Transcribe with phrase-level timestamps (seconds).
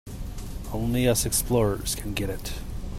[0.73, 2.53] Only us explorers can get it.